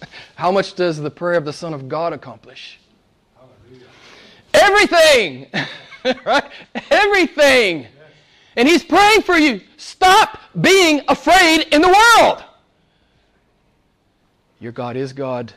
[0.36, 2.78] How much does the prayer of the Son of God accomplish?
[4.54, 5.46] Everything.
[6.24, 6.50] right?
[6.90, 7.86] Everything.
[8.56, 9.60] And he's praying for you.
[9.76, 12.44] Stop being afraid in the world.
[14.60, 15.52] Your God is God.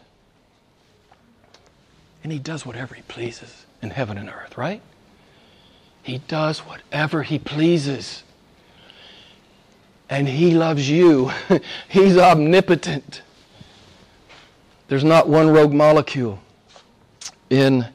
[2.24, 4.82] And he does whatever he pleases in heaven and earth, right?
[6.04, 8.24] He does whatever he pleases.
[10.10, 11.32] And he loves you.
[11.90, 13.22] He's omnipotent.
[14.88, 16.40] There's not one rogue molecule
[17.50, 17.88] in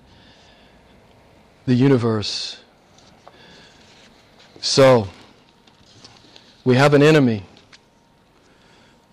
[1.66, 2.58] the universe.
[4.60, 5.08] So,
[6.64, 7.42] we have an enemy,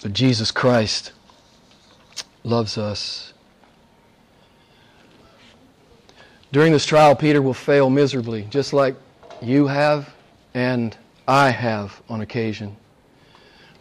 [0.01, 1.12] but Jesus Christ
[2.43, 3.33] loves us.
[6.51, 8.95] During this trial, Peter will fail miserably, just like
[9.41, 10.13] you have
[10.53, 12.75] and I have on occasion.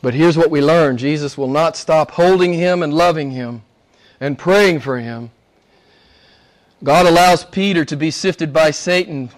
[0.03, 3.63] But here's what we learn Jesus will not stop holding him and loving him
[4.21, 5.31] and praying for him
[6.83, 9.31] God allows Peter to be sifted by Satan,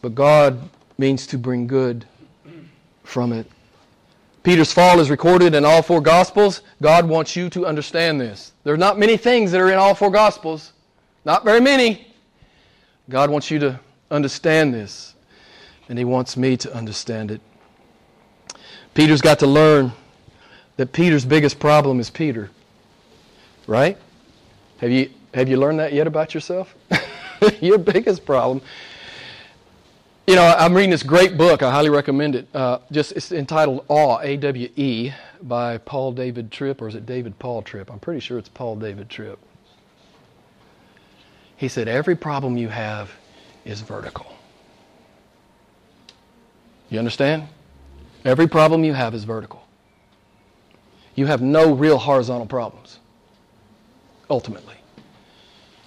[0.00, 2.06] but God means to bring good
[3.02, 3.46] from it.
[4.42, 6.62] Peter's fall is recorded in all four Gospels.
[6.80, 8.52] God wants you to understand this.
[8.62, 10.72] There are not many things that are in all four Gospels,
[11.24, 12.06] not very many.
[13.10, 13.80] God wants you to
[14.10, 15.14] understand this,
[15.88, 17.40] and He wants me to understand it.
[18.94, 19.92] Peter's got to learn
[20.76, 22.50] that Peter's biggest problem is Peter.
[23.66, 23.98] Right?
[24.78, 26.74] Have you have you learned that yet about yourself?
[27.60, 28.62] Your biggest problem.
[30.26, 31.62] You know, I'm reading this great book.
[31.62, 32.48] I highly recommend it.
[32.54, 37.62] Uh, just it's entitled Awe, A-W-E, by Paul David Tripp, or is it David Paul
[37.62, 37.90] Tripp?
[37.90, 39.38] I'm pretty sure it's Paul David Tripp.
[41.56, 43.10] He said every problem you have
[43.64, 44.32] is vertical.
[46.88, 47.48] You understand?
[48.24, 49.66] Every problem you have is vertical.
[51.16, 52.98] You have no real horizontal problems.
[54.30, 54.76] Ultimately.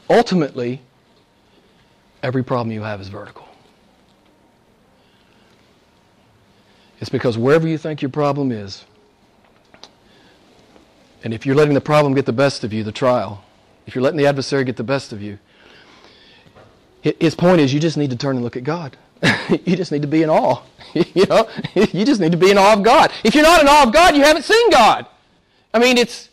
[0.10, 0.82] Ultimately,
[2.24, 3.48] every problem you have is vertical.
[7.00, 8.86] It's because wherever you think your problem is,
[11.24, 13.44] and if you're letting the problem get the best of you, the trial,
[13.86, 15.38] if you're letting the adversary get the best of you,
[17.02, 18.98] his point is you just need to turn and look at God.
[19.66, 20.62] you just need to be in awe.
[20.94, 23.12] you know, you just need to be in awe of God.
[23.24, 25.06] If you're not in awe of God, you haven't seen God.
[25.74, 26.30] I mean, it's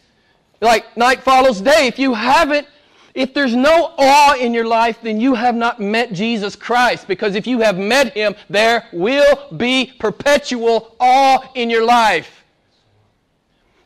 [0.61, 1.87] like night follows day.
[1.87, 2.67] If you haven't
[3.14, 7.07] if there's no awe in your life, then you have not met Jesus Christ.
[7.07, 12.42] Because if you have met Him, there will be perpetual awe in your life.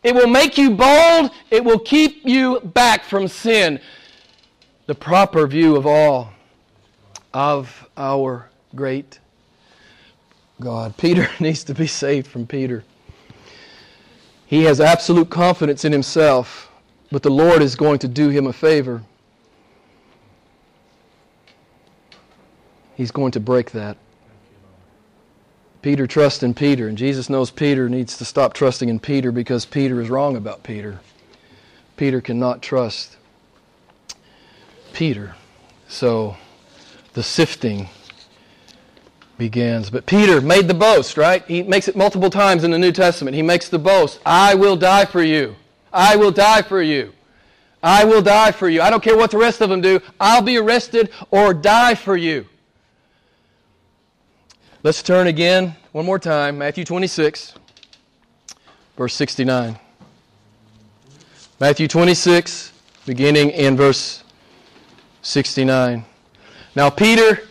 [0.02, 1.31] It will make you bold.
[1.50, 3.81] It will keep you back from sin.
[4.87, 6.33] The proper view of all
[7.35, 9.18] of our great
[10.58, 10.96] God.
[10.96, 12.83] Peter needs to be saved from Peter.
[14.46, 16.70] He has absolute confidence in himself,
[17.12, 19.02] but the Lord is going to do him a favor.
[22.99, 23.96] He's going to break that.
[25.83, 29.65] Peter trusts in Peter, and Jesus knows Peter needs to stop trusting in Peter because
[29.65, 30.99] Peter is wrong about Peter.
[31.96, 33.17] Peter cannot trust
[34.92, 35.37] Peter.
[35.87, 36.37] So
[37.13, 37.88] the sifting
[39.38, 39.90] begins.
[39.90, 41.44] But Peter made the boast, right?
[41.46, 43.37] He makes it multiple times in the New Testament.
[43.37, 45.55] He makes the boast I will die for you.
[45.92, 47.13] I will die for you.
[47.81, 48.83] I will die for you.
[48.83, 50.01] I don't care what the rest of them do.
[50.19, 52.44] I'll be arrested or die for you.
[54.85, 56.56] Let's turn again one more time.
[56.56, 57.54] Matthew 26,
[58.96, 59.76] verse 69.
[61.58, 62.72] Matthew 26,
[63.04, 64.22] beginning in verse
[65.22, 66.04] 69.
[66.76, 67.42] Now, Peter,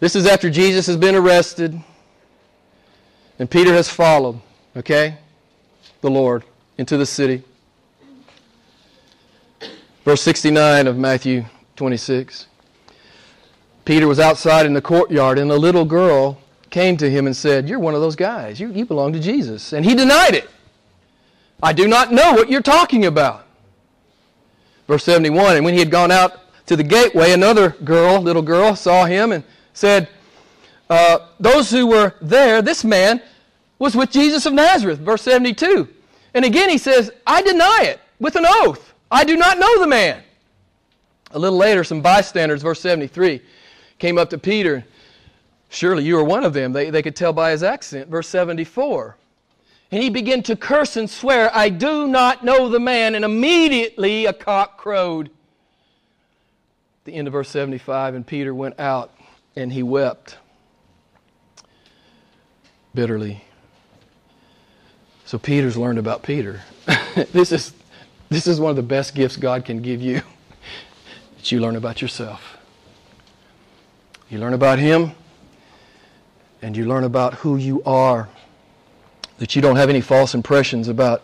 [0.00, 1.80] this is after Jesus has been arrested,
[3.38, 4.40] and Peter has followed,
[4.76, 5.18] okay,
[6.00, 6.42] the Lord
[6.76, 7.44] into the city.
[10.04, 11.44] Verse 69 of Matthew
[11.76, 12.48] 26.
[13.84, 16.40] Peter was outside in the courtyard, and a little girl
[16.74, 18.58] came to him and said, You're one of those guys.
[18.58, 19.72] You, you belong to Jesus.
[19.72, 20.50] And he denied it.
[21.62, 23.46] I do not know what you're talking about.
[24.88, 28.74] Verse 71 And when he had gone out to the gateway, another girl, little girl,
[28.74, 30.08] saw him and said,
[30.90, 33.22] uh, Those who were there, this man
[33.78, 34.98] was with Jesus of Nazareth.
[34.98, 35.88] Verse 72.
[36.34, 38.94] And again he says, I deny it with an oath.
[39.12, 40.24] I do not know the man.
[41.30, 43.40] A little later, some bystanders, verse 73,
[44.00, 44.84] came up to Peter.
[45.74, 46.72] Surely you are one of them.
[46.72, 48.08] They, they could tell by his accent.
[48.08, 49.16] Verse 74.
[49.90, 53.16] And he began to curse and swear, I do not know the man.
[53.16, 55.30] And immediately a cock crowed.
[57.04, 58.14] The end of verse 75.
[58.14, 59.12] And Peter went out
[59.56, 60.38] and he wept
[62.94, 63.42] bitterly.
[65.24, 66.62] So Peter's learned about Peter.
[67.32, 67.72] this is
[68.28, 70.22] this is one of the best gifts God can give you
[71.36, 72.58] that you learn about yourself.
[74.30, 75.12] You learn about Him,
[76.64, 78.26] and you learn about who you are,
[79.36, 81.22] that you don't have any false impressions about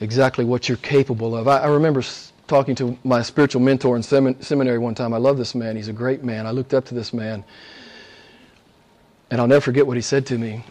[0.00, 1.46] exactly what you're capable of.
[1.46, 2.02] I, I remember
[2.48, 5.14] talking to my spiritual mentor in seminary one time.
[5.14, 5.76] I love this man.
[5.76, 6.48] He's a great man.
[6.48, 7.44] I looked up to this man.
[9.30, 10.64] And I'll never forget what he said to me.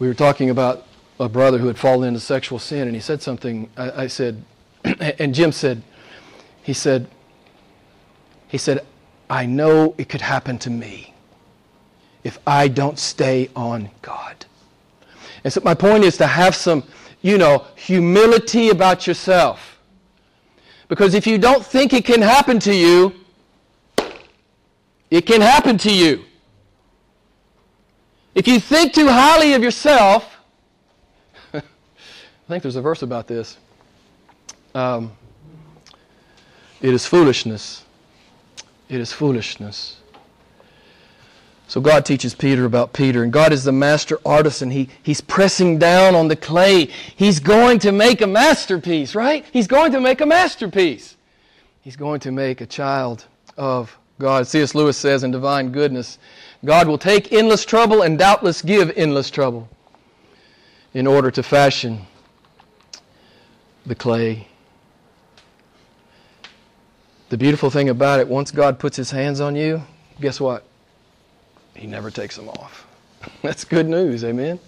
[0.00, 0.88] We were talking about
[1.20, 3.70] a brother who had fallen into sexual sin, and he said something.
[3.76, 4.42] I, I said,
[4.84, 5.80] and Jim said,
[6.60, 7.08] he said,
[8.48, 8.84] he said,
[9.28, 11.09] I know it could happen to me
[12.24, 14.44] if I don't stay on God.
[15.44, 16.84] And so my point is to have some,
[17.22, 19.78] you know, humility about yourself.
[20.88, 23.14] Because if you don't think it can happen to you,
[25.10, 26.24] it can happen to you.
[28.34, 30.36] If you think too highly of yourself,
[31.54, 31.62] I
[32.48, 33.56] think there's a verse about this.
[34.74, 35.12] Um,
[36.80, 37.84] it is foolishness.
[38.88, 39.96] It is foolishness.
[41.70, 44.72] So God teaches Peter about Peter, and God is the master artisan.
[44.72, 46.86] He, he's pressing down on the clay.
[47.14, 49.44] He's going to make a masterpiece, right?
[49.52, 51.16] He's going to make a masterpiece.
[51.80, 53.24] He's going to make a child
[53.56, 54.48] of God.
[54.48, 54.74] C.S.
[54.74, 56.18] Lewis says in Divine Goodness,
[56.64, 59.68] God will take endless trouble and doubtless give endless trouble
[60.92, 62.00] in order to fashion
[63.86, 64.48] the clay.
[67.28, 69.80] The beautiful thing about it, once God puts his hands on you,
[70.20, 70.64] guess what?
[71.80, 72.86] He never takes them off.
[73.42, 74.60] That's good news, amen?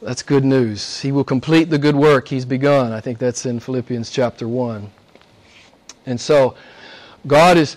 [0.00, 1.00] That's good news.
[1.00, 2.92] He will complete the good work he's begun.
[2.92, 4.90] I think that's in Philippians chapter 1.
[6.06, 6.56] And so,
[7.26, 7.76] God is,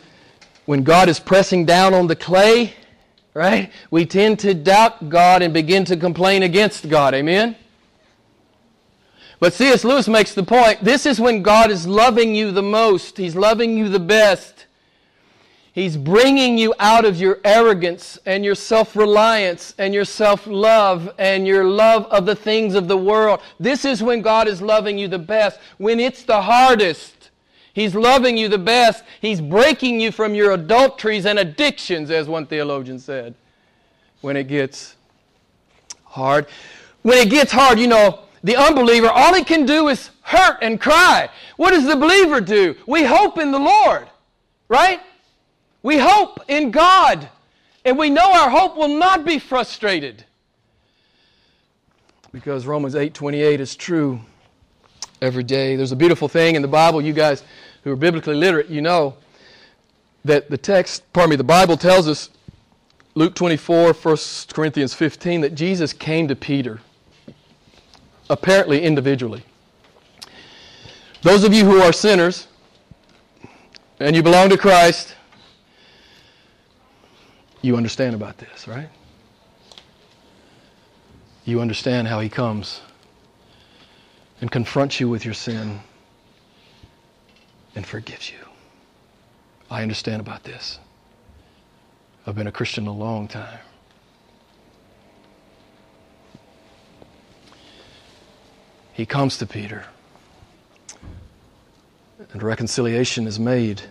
[0.65, 2.73] when God is pressing down on the clay,
[3.35, 7.55] right, we tend to doubt God and begin to complain against God, amen?
[9.39, 9.83] But C.S.
[9.83, 13.77] Lewis makes the point this is when God is loving you the most, He's loving
[13.77, 14.64] you the best.
[15.76, 21.13] He's bringing you out of your arrogance and your self reliance and your self love
[21.17, 23.41] and your love of the things of the world.
[23.59, 27.30] This is when God is loving you the best, when it's the hardest.
[27.73, 29.03] He's loving you the best.
[29.19, 33.36] He's breaking you from your adulteries and addictions, as one theologian said,
[34.21, 34.95] when it gets
[36.05, 36.47] hard.
[37.01, 40.80] When it gets hard, you know, the unbeliever, all he can do is hurt and
[40.80, 41.28] cry.
[41.57, 42.76] What does the believer do?
[42.88, 44.07] We hope in the Lord,
[44.69, 45.01] right?
[45.86, 47.29] We hope in God,
[47.86, 50.25] and we know our hope will not be frustrated.
[52.31, 54.19] Because Romans 8:28 is true
[55.21, 55.75] every day.
[55.75, 57.43] There's a beautiful thing in the Bible, you guys
[57.83, 59.13] who are biblically literate, you know
[60.23, 62.31] that the text, pardon me, the Bible tells us
[63.13, 64.17] Luke 24, 1
[64.53, 66.81] Corinthians 15 that Jesus came to Peter
[68.27, 69.43] apparently individually.
[71.21, 72.47] Those of you who are sinners
[73.99, 75.13] and you belong to Christ,
[77.66, 78.89] you understand about this, right?
[81.45, 82.82] You understand how He comes
[84.39, 85.80] and confronts you with your sin
[87.76, 88.38] and forgives you.
[89.70, 90.80] I understand about this.
[92.28, 93.59] I've been a Christian a long time.
[98.93, 99.86] He comes to Peter
[102.32, 103.82] and reconciliation is made.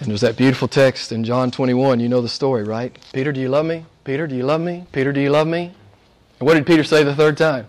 [0.00, 2.00] And there's that beautiful text in John 21.
[2.00, 2.96] You know the story, right?
[3.12, 3.86] Peter, do you love me?
[4.04, 4.86] Peter, do you love me?
[4.92, 5.72] Peter, do you love me?
[6.38, 7.66] And what did Peter say the third time?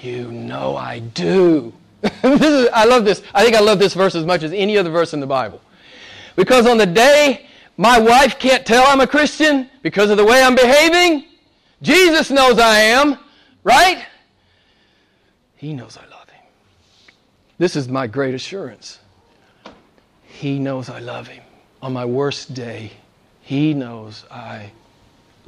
[0.00, 1.74] You know I do.
[2.02, 3.22] is, I love this.
[3.34, 5.60] I think I love this verse as much as any other verse in the Bible.
[6.34, 10.42] Because on the day my wife can't tell I'm a Christian because of the way
[10.42, 11.24] I'm behaving,
[11.82, 13.18] Jesus knows I am,
[13.64, 14.04] right?
[15.56, 16.44] He knows I love him.
[17.58, 18.98] This is my great assurance.
[20.40, 21.42] He knows I love him.
[21.82, 22.92] On my worst day,
[23.42, 24.70] he knows I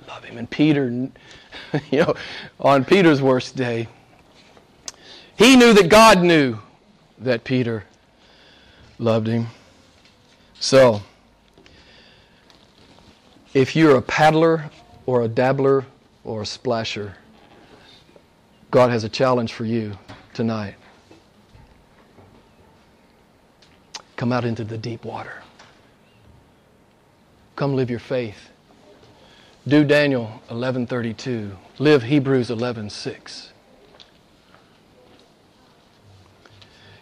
[0.06, 0.36] love him.
[0.36, 0.90] And Peter,
[1.90, 2.14] you know,
[2.60, 3.88] on Peter's worst day,
[5.38, 6.58] he knew that God knew
[7.20, 7.84] that Peter
[8.98, 9.46] loved him.
[10.60, 11.00] So,
[13.54, 14.70] if you're a paddler
[15.06, 15.86] or a dabbler
[16.22, 17.16] or a splasher,
[18.70, 19.96] God has a challenge for you
[20.34, 20.74] tonight.
[24.22, 25.42] Come out into the deep water.
[27.56, 28.50] Come live your faith.
[29.66, 31.56] Do Daniel 11:32.
[31.80, 33.50] Live Hebrews 11:6.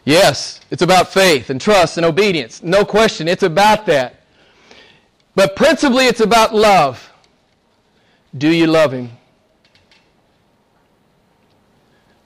[0.02, 2.62] Yes, it's about faith and trust and obedience.
[2.62, 4.22] No question, it's about that.
[5.34, 7.12] But principally it's about love.
[8.34, 9.10] Do you love him?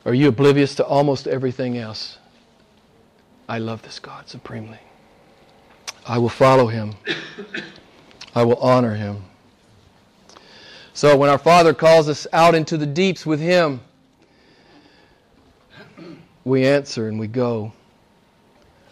[0.07, 2.19] Are you oblivious to almost everything else?
[3.49, 4.79] I love this God supremely.
[6.07, 6.95] I will follow him.
[8.35, 9.25] I will honor him.
[10.93, 13.81] So when our Father calls us out into the deeps with him,
[16.45, 17.73] we answer and we go.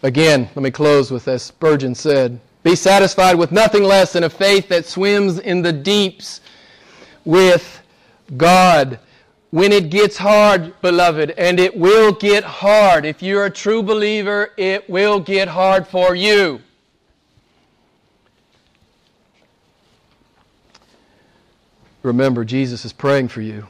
[0.01, 4.29] Again, let me close with as Spurgeon said Be satisfied with nothing less than a
[4.29, 6.41] faith that swims in the deeps
[7.23, 7.81] with
[8.35, 8.99] God
[9.53, 13.05] when it gets hard, beloved, and it will get hard.
[13.05, 16.59] If you're a true believer, it will get hard for you.
[22.01, 23.67] Remember, Jesus is praying for you.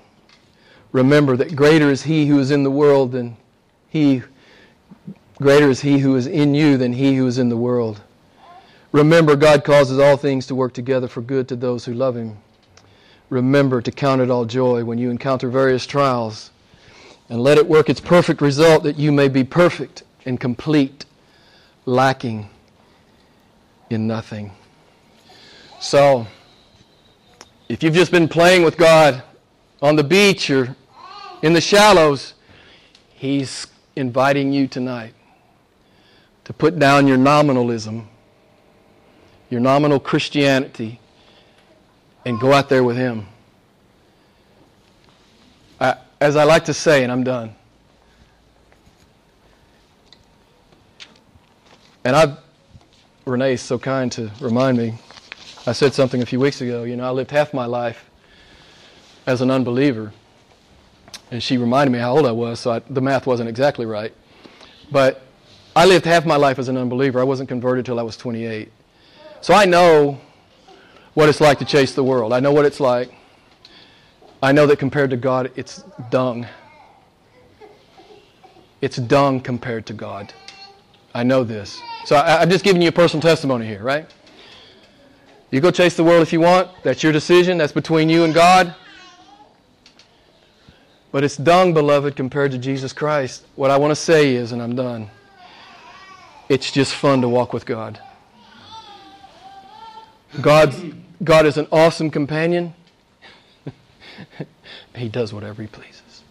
[0.94, 3.36] Remember that greater is He who is in the world than
[3.90, 4.24] He,
[5.42, 8.00] greater is He who is in you than He who is in the world.
[8.94, 12.38] Remember, God causes all things to work together for good to those who love Him
[13.30, 16.52] remember to count it all joy when you encounter various trials,
[17.30, 21.06] and let it work its perfect result that you may be perfect and complete,
[21.86, 22.50] lacking
[23.90, 24.52] in nothing.
[25.80, 26.28] So,
[27.70, 29.24] if you've just been playing with God
[29.82, 30.76] on the beach or
[31.42, 32.34] in the shallows,
[33.14, 35.14] He's inviting you tonight
[36.44, 38.08] to put down your nominalism,
[39.50, 41.00] your nominal Christianity
[42.26, 43.26] and go out there with Him.
[45.80, 47.56] I, as I like to say, and I'm done.
[52.06, 52.38] And I,
[53.26, 54.96] Renee's so kind to remind me.
[55.66, 56.84] I said something a few weeks ago.
[56.84, 58.10] You know, I lived half my life
[59.26, 60.12] as an unbeliever.
[61.32, 64.14] And she reminded me how old I was, so I, the math wasn't exactly right.
[64.92, 65.22] But
[65.76, 67.20] I lived half my life as an unbeliever.
[67.20, 68.72] I wasn't converted till I was 28.
[69.42, 70.20] So I know
[71.14, 72.34] what it's like to chase the world.
[72.34, 73.14] I know what it's like.
[74.42, 76.46] I know that compared to God, it's dung.
[78.82, 80.34] It's dung compared to God.
[81.14, 81.80] I know this.
[82.06, 84.10] So I, am just giving you a personal testimony here, right?
[85.52, 86.70] You go chase the world if you want.
[86.84, 87.58] That's your decision.
[87.58, 88.76] That's between you and God.
[91.12, 93.46] But it's dung, beloved, compared to Jesus Christ.
[93.56, 95.12] What I want to say is, and I'm done,
[96.50, 98.00] it's just fun to walk with God.
[100.42, 100.82] God's,
[101.22, 102.74] God is an awesome companion.
[104.96, 106.24] he does whatever he pleases.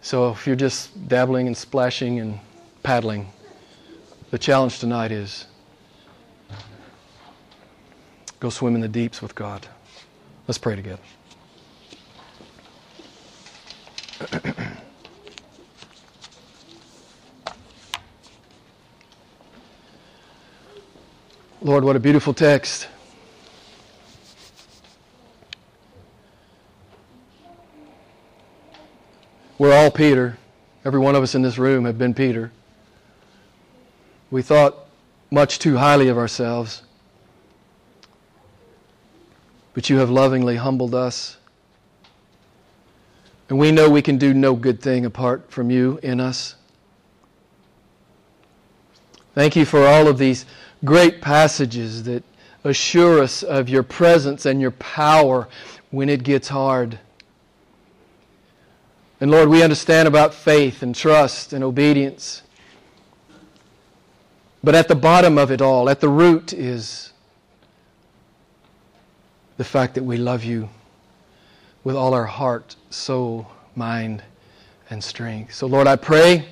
[0.00, 2.38] So if you're just dabbling and splashing and
[2.82, 3.28] paddling,
[4.30, 5.46] the challenge tonight is
[8.40, 9.66] go swim in the deeps with God.
[10.46, 11.00] Let's pray together.
[21.64, 22.88] Lord, what a beautiful text.
[29.56, 30.36] We're all Peter.
[30.84, 32.52] Every one of us in this room have been Peter.
[34.30, 34.76] We thought
[35.30, 36.82] much too highly of ourselves,
[39.72, 41.38] but you have lovingly humbled us.
[43.48, 46.56] And we know we can do no good thing apart from you in us.
[49.34, 50.44] Thank you for all of these
[50.84, 52.22] great passages that
[52.64, 55.48] assure us of your presence and your power
[55.90, 56.98] when it gets hard.
[59.20, 62.42] And Lord, we understand about faith and trust and obedience.
[64.62, 67.12] But at the bottom of it all, at the root, is
[69.56, 70.68] the fact that we love you
[71.84, 74.22] with all our heart, soul, mind,
[74.90, 75.54] and strength.
[75.54, 76.46] So, Lord, I pray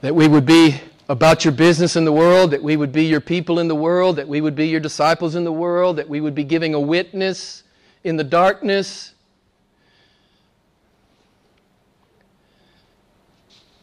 [0.00, 3.20] that we would be about your business in the world, that we would be your
[3.20, 6.20] people in the world, that we would be your disciples in the world, that we
[6.20, 7.62] would be giving a witness
[8.04, 9.14] in the darkness,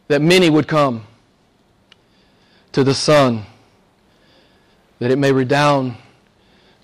[0.07, 1.07] that many would come
[2.71, 3.45] to the Son,
[4.99, 5.95] that it may redound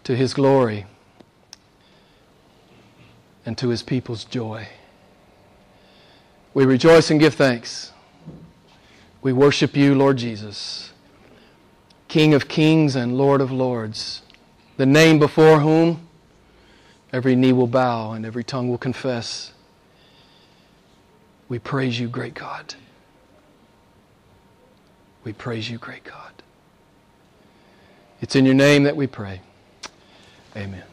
[0.04, 0.86] to his glory
[3.46, 4.68] and to his people's joy.
[6.54, 7.92] We rejoice and give thanks.
[9.22, 10.92] We worship you, Lord Jesus,
[12.08, 14.24] King of kings and Lord of lords,
[14.78, 16.08] the name before whom
[17.14, 19.54] every knee will bow and every tongue will confess.
[21.48, 22.74] We praise you, great God.
[25.24, 26.32] We praise you, great God.
[28.22, 29.42] It's in your name that we pray.
[30.56, 30.91] Amen.